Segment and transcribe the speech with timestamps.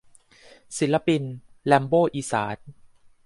[0.77, 1.23] ศิลปิน
[1.65, 2.57] แรมโบ้อีสาน